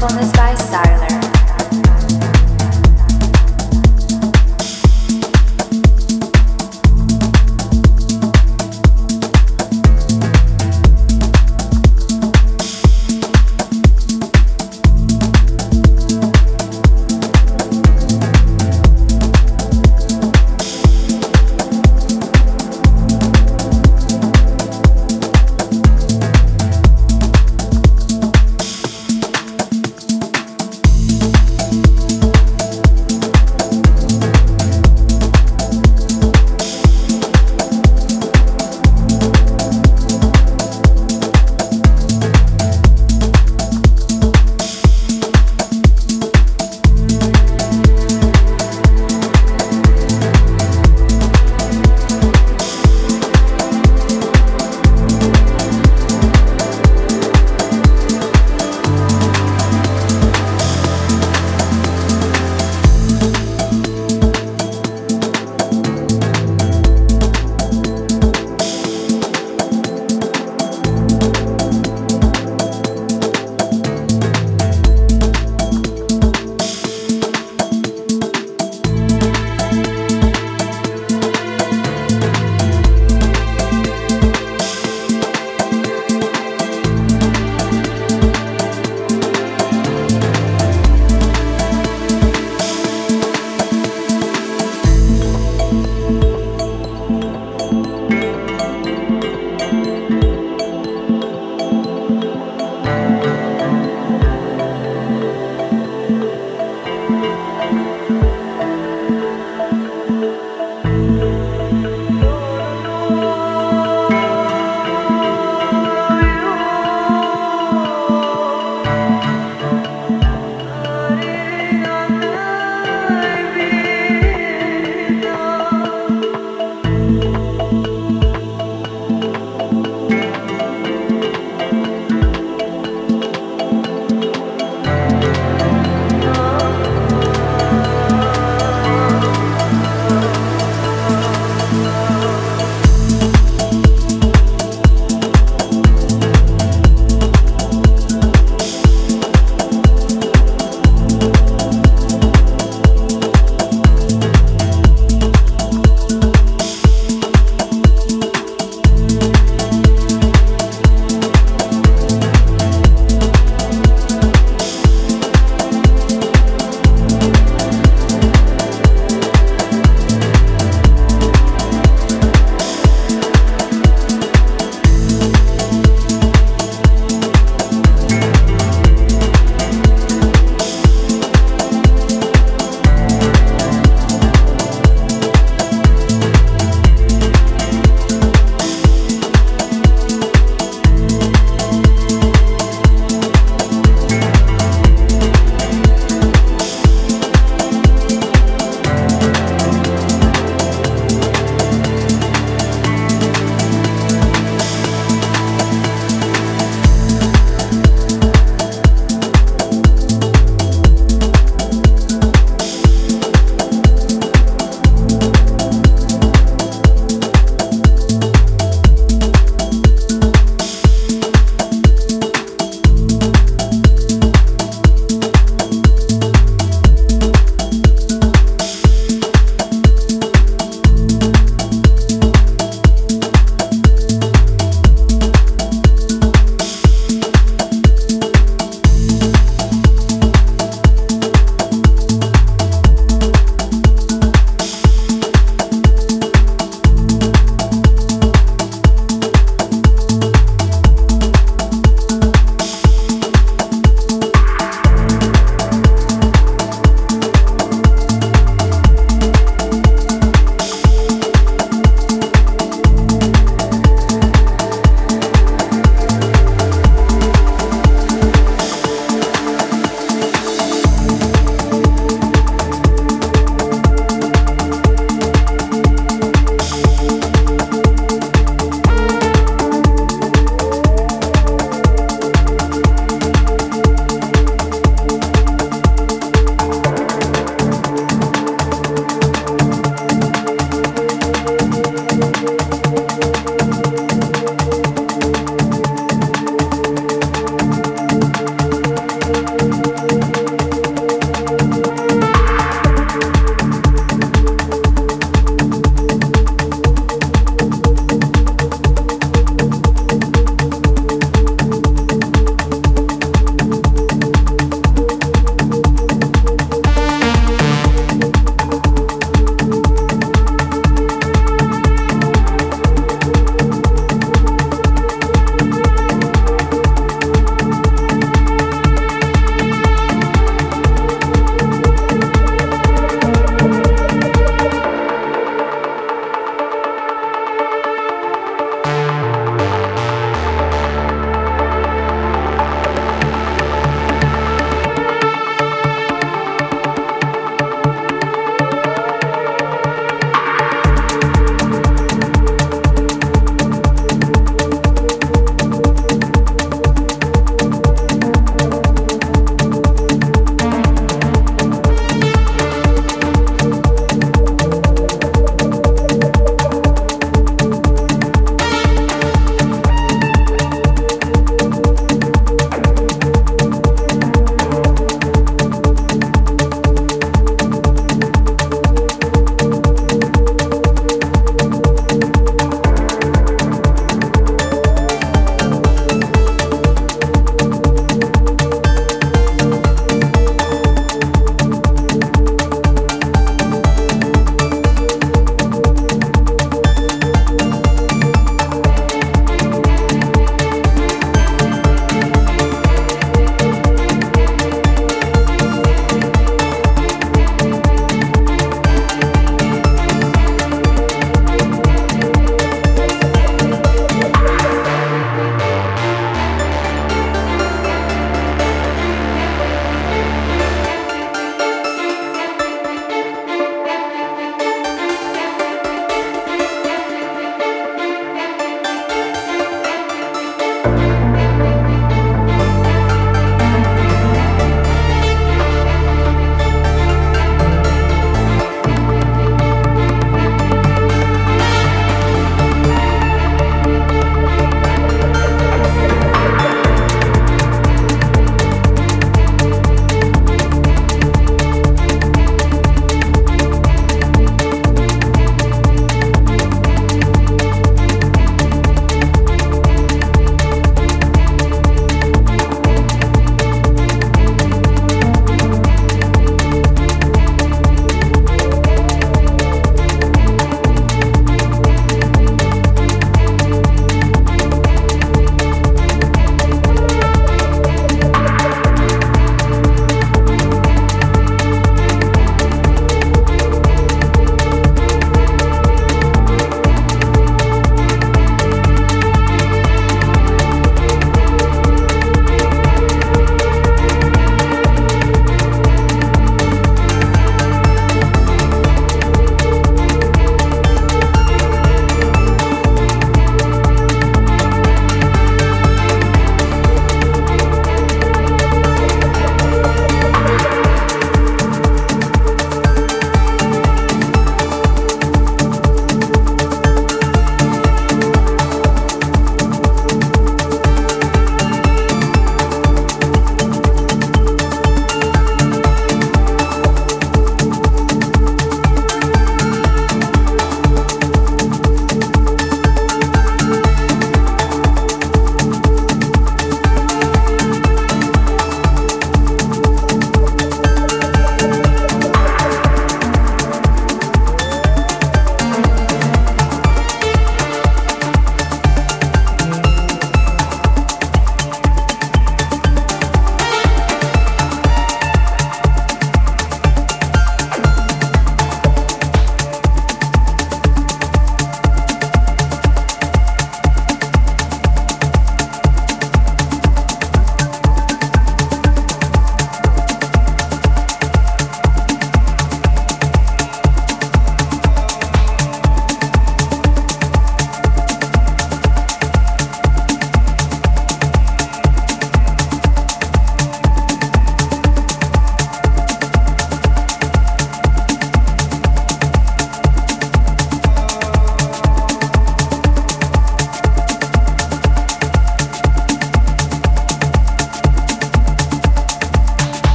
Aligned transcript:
from 0.00 0.16
the 0.16 0.24
sky. 0.24 0.49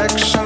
action. 0.00 0.39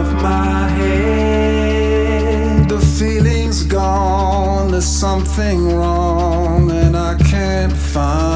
of 0.00 0.22
my 0.22 0.68
head. 0.68 2.68
The 2.68 2.80
feeling's 2.80 3.64
gone, 3.64 4.70
there's 4.70 4.86
something 4.86 5.76
wrong, 5.76 6.70
and 6.70 6.96
I 6.96 7.16
can't 7.16 7.72
find. 7.72 8.29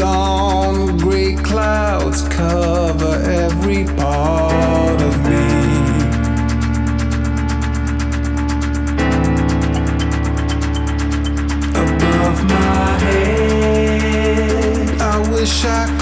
gone, 0.00 0.96
grey 0.96 1.34
clouds 1.34 2.26
cover 2.28 3.20
every 3.22 3.84
part 3.84 4.98
of 5.02 5.14
me. 5.28 5.46
Above 11.84 12.44
my 12.44 12.98
head, 13.04 15.00
I 15.02 15.30
wish 15.30 15.64
I 15.66 15.99